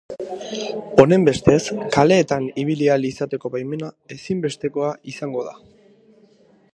[1.03, 1.59] Honenbestez,
[1.97, 5.55] kaleetan ibili ahal izateko baimena ezinbestekoa izango da.